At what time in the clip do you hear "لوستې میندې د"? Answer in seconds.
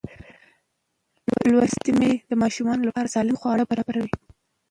1.51-2.31